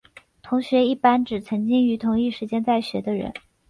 [0.41, 3.31] 同学一般指曾经于同一时间在学的人。